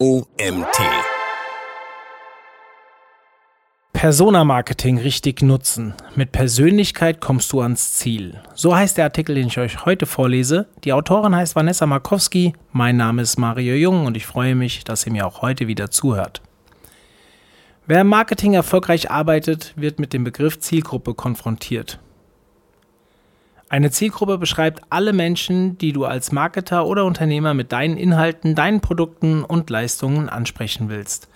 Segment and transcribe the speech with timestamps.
[0.00, 0.78] OMT.
[3.92, 5.92] Persona-Marketing richtig nutzen.
[6.14, 8.40] Mit Persönlichkeit kommst du ans Ziel.
[8.54, 10.68] So heißt der Artikel, den ich euch heute vorlese.
[10.84, 12.52] Die Autorin heißt Vanessa Markowski.
[12.70, 15.90] Mein Name ist Mario Jung und ich freue mich, dass ihr mir auch heute wieder
[15.90, 16.42] zuhört.
[17.88, 21.98] Wer im Marketing erfolgreich arbeitet, wird mit dem Begriff Zielgruppe konfrontiert.
[23.70, 28.80] Eine Zielgruppe beschreibt alle Menschen, die du als Marketer oder Unternehmer mit deinen Inhalten, deinen
[28.80, 31.28] Produkten und Leistungen ansprechen willst.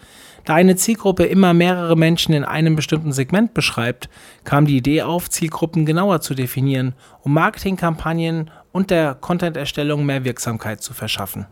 [0.47, 4.09] Da eine Zielgruppe immer mehrere Menschen in einem bestimmten Segment beschreibt,
[4.45, 10.83] kam die Idee auf, Zielgruppen genauer zu definieren, um Marketingkampagnen und der Content-Erstellung mehr Wirksamkeit
[10.83, 11.47] zu verschaffen.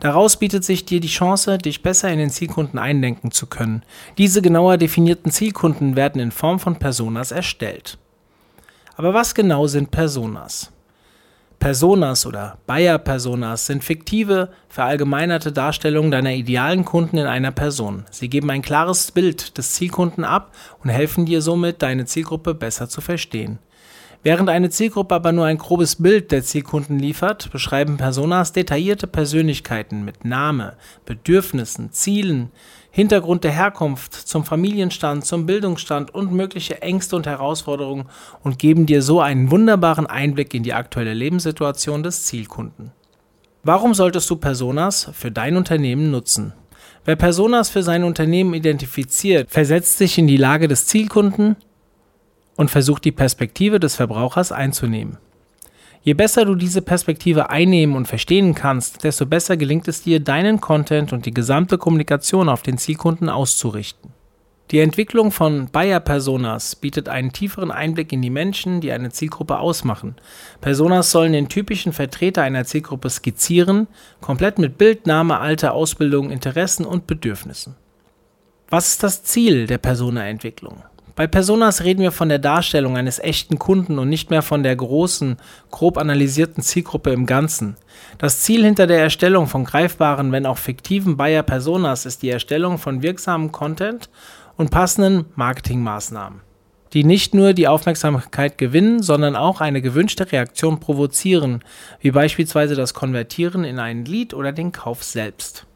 [0.00, 3.84] Daraus bietet sich dir die Chance, dich besser in den Zielkunden eindenken zu können.
[4.18, 7.98] Diese genauer definierten Zielkunden werden in Form von Personas erstellt.
[8.96, 10.70] Aber was genau sind Personas?
[11.58, 18.04] Personas oder Buyer-Personas sind fiktive, verallgemeinerte Darstellungen deiner idealen Kunden in einer Person.
[18.10, 22.88] Sie geben ein klares Bild des Zielkunden ab und helfen dir somit, deine Zielgruppe besser
[22.88, 23.60] zu verstehen.
[24.24, 30.04] Während eine Zielgruppe aber nur ein grobes Bild der Zielkunden liefert, beschreiben Personas detaillierte Persönlichkeiten
[30.04, 32.52] mit Name, Bedürfnissen, Zielen,
[32.92, 38.04] Hintergrund der Herkunft, zum Familienstand, zum Bildungsstand und mögliche Ängste und Herausforderungen
[38.44, 42.92] und geben dir so einen wunderbaren Einblick in die aktuelle Lebenssituation des Zielkunden.
[43.64, 46.52] Warum solltest du Personas für dein Unternehmen nutzen?
[47.04, 51.56] Wer Personas für sein Unternehmen identifiziert, versetzt sich in die Lage des Zielkunden
[52.56, 55.18] und versucht die Perspektive des Verbrauchers einzunehmen.
[56.02, 60.60] Je besser du diese Perspektive einnehmen und verstehen kannst, desto besser gelingt es dir, deinen
[60.60, 64.10] Content und die gesamte Kommunikation auf den Zielkunden auszurichten.
[64.72, 70.16] Die Entwicklung von Buyer-Personas bietet einen tieferen Einblick in die Menschen, die eine Zielgruppe ausmachen.
[70.60, 73.86] Personas sollen den typischen Vertreter einer Zielgruppe skizzieren,
[74.20, 77.76] komplett mit Bild, Name, Alter, Ausbildung, Interessen und Bedürfnissen.
[78.70, 80.82] Was ist das Ziel der Persona-Entwicklung?
[81.14, 84.74] Bei Personas reden wir von der Darstellung eines echten Kunden und nicht mehr von der
[84.74, 85.36] großen,
[85.70, 87.76] grob analysierten Zielgruppe im Ganzen.
[88.16, 92.78] Das Ziel hinter der Erstellung von greifbaren, wenn auch fiktiven Buyer Personas ist die Erstellung
[92.78, 94.08] von wirksamem Content
[94.56, 96.40] und passenden Marketingmaßnahmen,
[96.94, 101.62] die nicht nur die Aufmerksamkeit gewinnen, sondern auch eine gewünschte Reaktion provozieren,
[102.00, 105.66] wie beispielsweise das Konvertieren in einen Lead oder den Kauf selbst.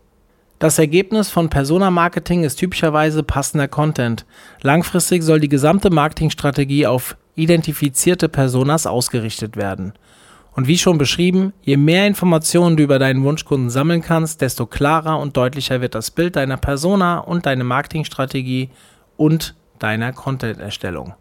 [0.59, 4.25] Das Ergebnis von Persona-Marketing ist typischerweise passender Content.
[4.63, 9.93] Langfristig soll die gesamte Marketingstrategie auf identifizierte Personas ausgerichtet werden.
[10.55, 15.19] Und wie schon beschrieben, je mehr Informationen du über deinen Wunschkunden sammeln kannst, desto klarer
[15.19, 18.71] und deutlicher wird das Bild deiner Persona und deine Marketingstrategie
[19.19, 21.13] und deiner Content-Erstellung.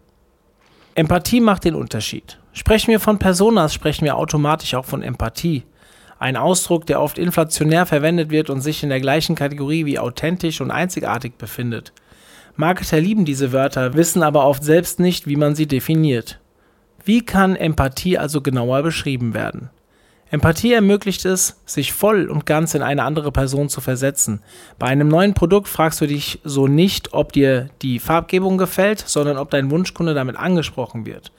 [0.94, 2.38] Empathie macht den Unterschied.
[2.54, 5.64] Sprechen wir von Personas, sprechen wir automatisch auch von Empathie.
[6.18, 10.60] Ein Ausdruck, der oft inflationär verwendet wird und sich in der gleichen Kategorie wie authentisch
[10.60, 11.92] und einzigartig befindet.
[12.56, 16.40] Marketer lieben diese Wörter, wissen aber oft selbst nicht, wie man sie definiert.
[17.04, 19.70] Wie kann Empathie also genauer beschrieben werden?
[20.28, 24.40] Empathie ermöglicht es, sich voll und ganz in eine andere Person zu versetzen.
[24.78, 29.36] Bei einem neuen Produkt fragst du dich so nicht, ob dir die Farbgebung gefällt, sondern
[29.36, 31.30] ob dein Wunschkunde damit angesprochen wird.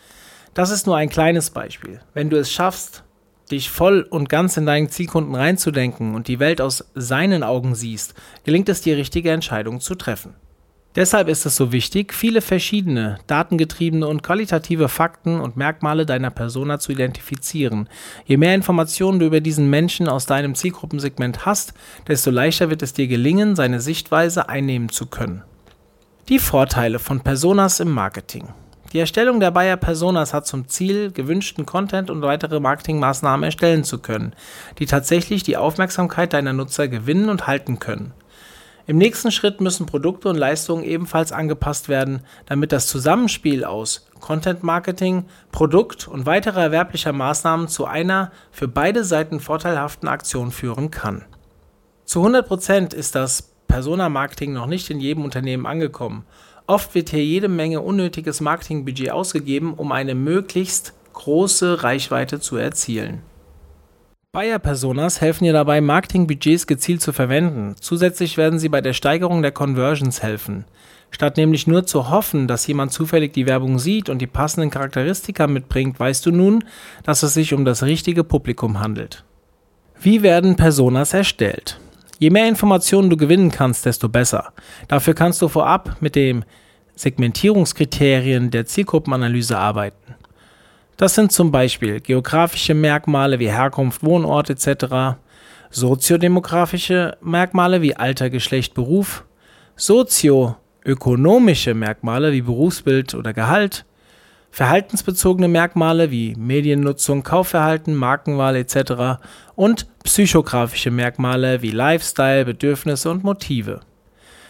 [0.54, 2.00] Das ist nur ein kleines Beispiel.
[2.14, 3.04] Wenn du es schaffst,
[3.52, 8.14] dich voll und ganz in deinen Zielkunden reinzudenken und die Welt aus seinen Augen siehst,
[8.44, 10.36] gelingt es dir, richtige Entscheidungen zu treffen.
[10.98, 16.80] Deshalb ist es so wichtig, viele verschiedene, datengetriebene und qualitative Fakten und Merkmale deiner Persona
[16.80, 17.88] zu identifizieren.
[18.26, 21.76] Je mehr Informationen du über diesen Menschen aus deinem Zielgruppensegment hast,
[22.08, 25.44] desto leichter wird es dir gelingen, seine Sichtweise einnehmen zu können.
[26.30, 28.48] Die Vorteile von Personas im Marketing.
[28.94, 34.00] Die Erstellung der Buyer Personas hat zum Ziel, gewünschten Content und weitere Marketingmaßnahmen erstellen zu
[34.00, 34.34] können,
[34.80, 38.14] die tatsächlich die Aufmerksamkeit deiner Nutzer gewinnen und halten können.
[38.86, 44.64] Im nächsten Schritt müssen Produkte und Leistungen ebenfalls angepasst werden, damit das Zusammenspiel aus Content
[44.64, 51.26] Marketing, Produkt und weiterer erwerblicher Maßnahmen zu einer für beide Seiten vorteilhaften Aktion führen kann.
[52.06, 56.26] Zu 100% ist das Persona Marketing noch nicht in jedem Unternehmen angekommen
[56.68, 63.22] Oft wird hier jede Menge unnötiges Marketingbudget ausgegeben, um eine möglichst große Reichweite zu erzielen.
[64.34, 67.76] Buyer-Personas helfen dir dabei, Marketingbudgets gezielt zu verwenden.
[67.80, 70.66] Zusätzlich werden sie bei der Steigerung der Conversions helfen.
[71.10, 75.48] Statt nämlich nur zu hoffen, dass jemand zufällig die Werbung sieht und die passenden Charakteristika
[75.48, 76.66] mitbringt, weißt du nun,
[77.04, 79.24] dass es sich um das richtige Publikum handelt.
[80.00, 81.80] Wie werden Personas erstellt?
[82.20, 84.52] Je mehr Informationen du gewinnen kannst, desto besser.
[84.88, 86.46] Dafür kannst du vorab mit den
[86.96, 90.16] Segmentierungskriterien der Zielgruppenanalyse arbeiten.
[90.98, 95.18] Das sind zum Beispiel geografische Merkmale wie Herkunft, Wohnort etc.
[95.70, 99.24] soziodemografische Merkmale wie Alter, Geschlecht, Beruf,
[99.76, 103.86] sozioökonomische Merkmale wie Berufsbild oder Gehalt,
[104.52, 109.22] verhaltensbezogene Merkmale wie Mediennutzung, Kaufverhalten, Markenwahl etc.
[109.56, 113.82] und psychografische Merkmale wie Lifestyle, Bedürfnisse und Motive.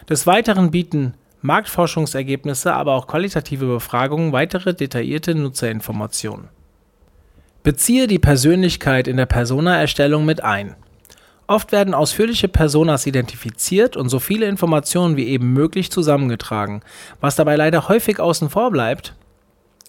[0.09, 6.49] Des Weiteren bieten Marktforschungsergebnisse, aber auch qualitative Befragungen weitere detaillierte Nutzerinformationen.
[7.63, 10.75] Beziehe die Persönlichkeit in der Persona-Erstellung mit ein.
[11.47, 16.81] Oft werden ausführliche Personas identifiziert und so viele Informationen wie eben möglich zusammengetragen.
[17.21, 19.15] Was dabei leider häufig außen vor bleibt,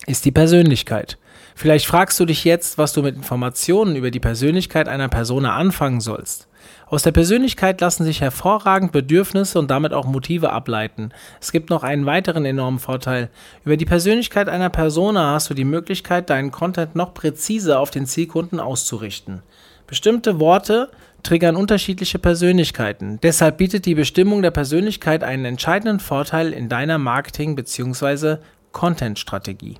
[0.06, 1.18] ist die Persönlichkeit.
[1.54, 6.00] Vielleicht fragst du dich jetzt, was du mit Informationen über die Persönlichkeit einer Persona anfangen
[6.00, 6.46] sollst.
[6.86, 11.10] Aus der Persönlichkeit lassen sich hervorragend Bedürfnisse und damit auch Motive ableiten.
[11.40, 13.28] Es gibt noch einen weiteren enormen Vorteil.
[13.64, 18.06] Über die Persönlichkeit einer Persona hast du die Möglichkeit, deinen Content noch präziser auf den
[18.06, 19.42] Zielkunden auszurichten.
[19.86, 20.90] Bestimmte Worte
[21.22, 23.18] triggern unterschiedliche Persönlichkeiten.
[23.22, 28.36] Deshalb bietet die Bestimmung der Persönlichkeit einen entscheidenden Vorteil in deiner Marketing- bzw.
[28.70, 29.76] Content-Strategie.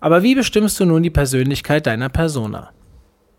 [0.00, 2.70] Aber wie bestimmst du nun die Persönlichkeit deiner Persona?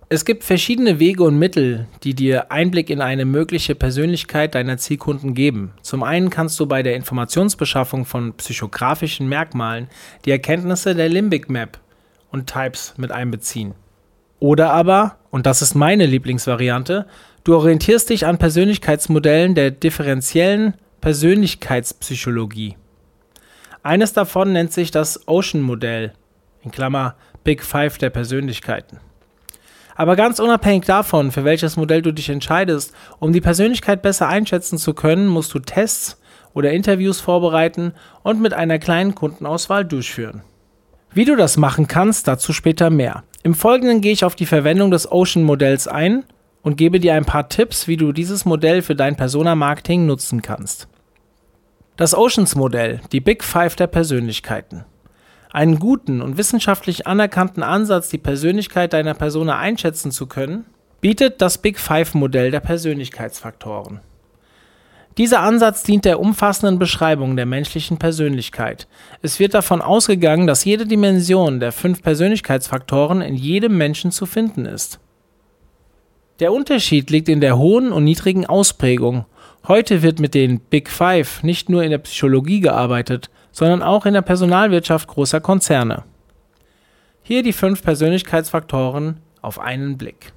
[0.10, 5.34] Es gibt verschiedene Wege und Mittel, die dir Einblick in eine mögliche Persönlichkeit deiner Zielkunden
[5.34, 5.74] geben.
[5.82, 9.90] Zum einen kannst du bei der Informationsbeschaffung von psychografischen Merkmalen
[10.24, 11.80] die Erkenntnisse der Limbic Map
[12.32, 13.74] und Types mit einbeziehen.
[14.40, 17.06] Oder aber, und das ist meine Lieblingsvariante,
[17.44, 22.78] du orientierst dich an Persönlichkeitsmodellen der differenziellen Persönlichkeitspsychologie.
[23.84, 26.14] Eines davon nennt sich das Ocean-Modell,
[26.68, 29.00] in Klammer Big Five der Persönlichkeiten.
[29.96, 34.78] Aber ganz unabhängig davon, für welches Modell du dich entscheidest, um die Persönlichkeit besser einschätzen
[34.78, 36.22] zu können, musst du Tests
[36.54, 40.44] oder Interviews vorbereiten und mit einer kleinen Kundenauswahl durchführen.
[41.14, 43.24] Wie du das machen kannst, dazu später mehr.
[43.42, 46.26] Im Folgenden gehe ich auf die Verwendung des Ocean-Modells ein
[46.62, 50.88] und gebe dir ein paar Tipps, wie du dieses Modell für dein Persona-Marketing nutzen kannst.
[51.96, 54.86] Das Oceans-Modell, die Big Five der Persönlichkeiten.
[55.52, 60.66] Einen guten und wissenschaftlich anerkannten Ansatz, die Persönlichkeit deiner Persona einschätzen zu können,
[61.02, 64.02] bietet das Big Five-Modell der Persönlichkeitsfaktoren.
[65.18, 68.88] Dieser Ansatz dient der umfassenden Beschreibung der menschlichen Persönlichkeit.
[69.24, 74.66] Es wird davon ausgegangen, dass jede Dimension der fünf Persönlichkeitsfaktoren in jedem Menschen zu finden
[74.66, 75.00] ist.
[76.40, 79.26] Der Unterschied liegt in der hohen und niedrigen Ausprägung.
[79.68, 84.14] Heute wird mit den Big Five nicht nur in der Psychologie gearbeitet, sondern auch in
[84.14, 86.04] der Personalwirtschaft großer Konzerne.
[87.24, 90.34] Hier die fünf Persönlichkeitsfaktoren auf einen Blick.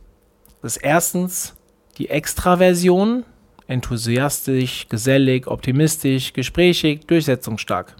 [0.63, 1.55] Das ist erstens
[1.99, 3.25] die Extraversion,
[3.67, 7.95] enthusiastisch, gesellig, optimistisch, gesprächig, durchsetzungsstark.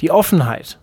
[0.00, 0.78] Die Offenheit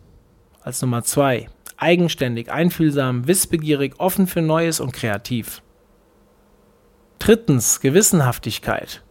[0.62, 5.62] als Nummer zwei, eigenständig, einfühlsam, wissbegierig, offen für Neues und kreativ.
[7.20, 9.02] Drittens Gewissenhaftigkeit,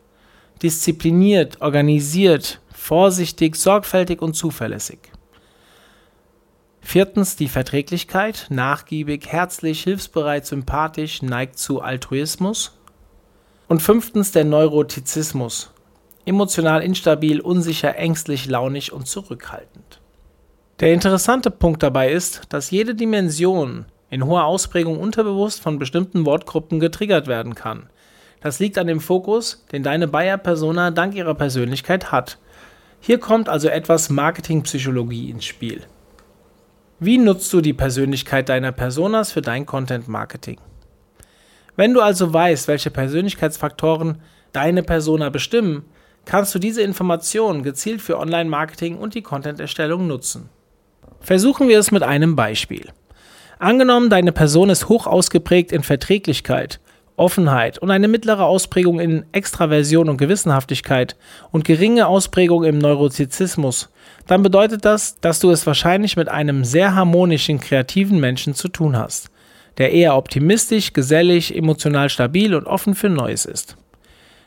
[0.62, 4.98] diszipliniert, organisiert, vorsichtig, sorgfältig und zuverlässig.
[6.80, 12.76] Viertens die Verträglichkeit, nachgiebig, herzlich, hilfsbereit, sympathisch, neigt zu Altruismus.
[13.68, 15.70] Und fünftens der Neurotizismus,
[16.26, 20.00] emotional instabil, unsicher, ängstlich, launig und zurückhaltend.
[20.80, 26.80] Der interessante Punkt dabei ist, dass jede Dimension in hoher Ausprägung unterbewusst von bestimmten Wortgruppen
[26.80, 27.88] getriggert werden kann.
[28.40, 32.38] Das liegt an dem Fokus, den deine Bayer-Persona dank ihrer Persönlichkeit hat.
[33.04, 35.82] Hier kommt also etwas Marketingpsychologie ins Spiel.
[37.00, 40.60] Wie nutzt du die Persönlichkeit deiner Personas für dein Content Marketing?
[41.74, 45.84] Wenn du also weißt, welche Persönlichkeitsfaktoren deine Persona bestimmen,
[46.26, 50.48] kannst du diese Informationen gezielt für Online-Marketing und die Content-Erstellung nutzen.
[51.18, 52.88] Versuchen wir es mit einem Beispiel.
[53.58, 56.78] Angenommen, deine Person ist hoch ausgeprägt in Verträglichkeit
[57.22, 61.16] Offenheit und eine mittlere Ausprägung in Extraversion und Gewissenhaftigkeit
[61.52, 63.90] und geringe Ausprägung im Neurotizismus,
[64.26, 68.96] dann bedeutet das, dass du es wahrscheinlich mit einem sehr harmonischen, kreativen Menschen zu tun
[68.96, 69.30] hast,
[69.78, 73.76] der eher optimistisch, gesellig, emotional stabil und offen für Neues ist.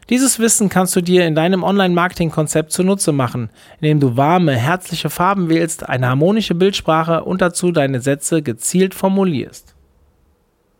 [0.09, 5.47] Dieses Wissen kannst du dir in deinem Online-Marketing-Konzept zunutze machen, indem du warme, herzliche Farben
[5.47, 9.74] wählst, eine harmonische Bildsprache und dazu deine Sätze gezielt formulierst.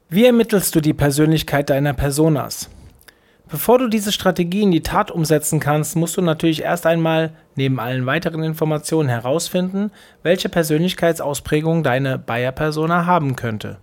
[0.08, 2.70] Wie ermittelst du die Persönlichkeit deiner Personas?
[3.50, 7.80] Bevor du diese Strategie in die Tat umsetzen kannst, musst du natürlich erst einmal neben
[7.80, 9.90] allen weiteren Informationen herausfinden,
[10.22, 13.78] welche Persönlichkeitsausprägung deine Bayer-Persona haben könnte.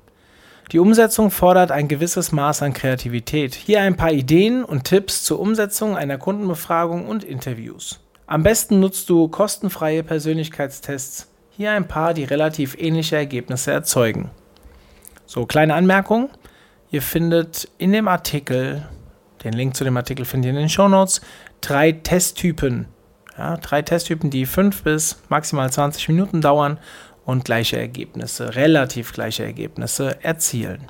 [0.71, 3.57] Die Umsetzung fordert ein gewisses Maß an Kreativität.
[3.57, 7.99] Hier ein paar Ideen und Tipps zur Umsetzung einer Kundenbefragung und Interviews.
[8.29, 11.27] Am besten nutzt du kostenfreie Persönlichkeitstests.
[11.51, 14.31] Hier ein paar, die relativ ähnliche Ergebnisse erzeugen.
[15.35, 16.29] So, kleine Anmerkung.
[16.91, 18.87] Ihr findet in dem Artikel,
[19.43, 21.23] den Link zu dem Artikel findet ihr in den Show Notes,
[21.63, 22.85] drei Testtypen.
[23.39, 26.79] Ja, drei Testtypen, die fünf bis maximal 20 Minuten dauern
[27.25, 30.83] und gleiche Ergebnisse, relativ gleiche Ergebnisse erzielen.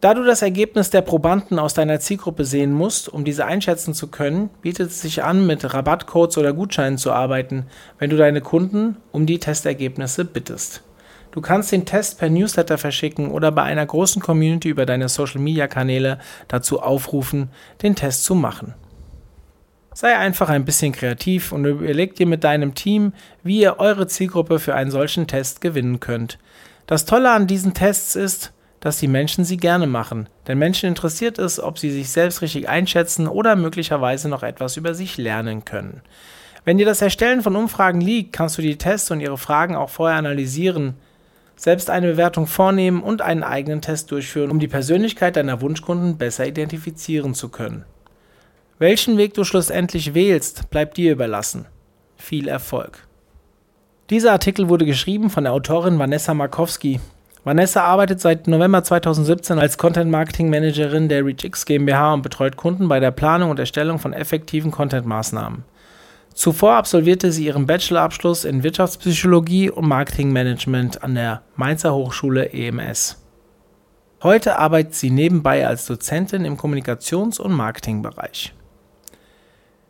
[0.00, 4.06] Da du das Ergebnis der Probanden aus deiner Zielgruppe sehen musst, um diese einschätzen zu
[4.06, 7.66] können, bietet es sich an, mit Rabattcodes oder Gutscheinen zu arbeiten,
[7.98, 10.82] wenn du deine Kunden um die Testergebnisse bittest.
[11.34, 16.20] Du kannst den Test per Newsletter verschicken oder bei einer großen Community über deine Social-Media-Kanäle
[16.46, 17.50] dazu aufrufen,
[17.82, 18.74] den Test zu machen.
[19.92, 24.60] Sei einfach ein bisschen kreativ und überleg dir mit deinem Team, wie ihr eure Zielgruppe
[24.60, 26.38] für einen solchen Test gewinnen könnt.
[26.86, 30.28] Das Tolle an diesen Tests ist, dass die Menschen sie gerne machen.
[30.46, 34.94] Denn Menschen interessiert es, ob sie sich selbst richtig einschätzen oder möglicherweise noch etwas über
[34.94, 36.00] sich lernen können.
[36.64, 39.90] Wenn dir das Erstellen von Umfragen liegt, kannst du die Tests und ihre Fragen auch
[39.90, 40.94] vorher analysieren,
[41.56, 46.46] selbst eine Bewertung vornehmen und einen eigenen Test durchführen, um die Persönlichkeit deiner Wunschkunden besser
[46.46, 47.84] identifizieren zu können.
[48.78, 51.66] Welchen Weg du schlussendlich wählst, bleibt dir überlassen.
[52.16, 53.06] Viel Erfolg.
[54.10, 57.00] Dieser Artikel wurde geschrieben von der Autorin Vanessa Markowski
[57.44, 62.88] Vanessa arbeitet seit November 2017 als Content Marketing Managerin der ReachX GmbH und betreut Kunden
[62.88, 65.62] bei der Planung und Erstellung von effektiven Content-Maßnahmen.
[66.34, 73.24] Zuvor absolvierte sie ihren Bachelorabschluss in Wirtschaftspsychologie und Marketingmanagement an der Mainzer Hochschule EMS.
[74.24, 78.52] Heute arbeitet sie nebenbei als Dozentin im Kommunikations- und Marketingbereich.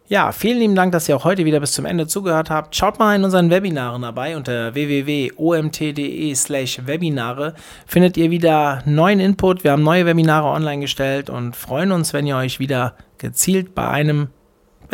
[0.07, 2.77] Ja, vielen lieben Dank, dass ihr auch heute wieder bis zum Ende zugehört habt.
[2.77, 4.37] Schaut mal in unseren Webinaren dabei.
[4.37, 7.55] Unter www.omt.de slash Webinare
[7.87, 9.65] findet ihr wieder neuen Input.
[9.65, 13.89] Wir haben neue Webinare online gestellt und freuen uns, wenn ihr euch wieder gezielt bei
[13.89, 14.29] einem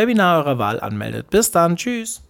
[0.01, 1.29] Webinar eurer Wahl anmeldet.
[1.29, 2.23] Bis dann, tschüss.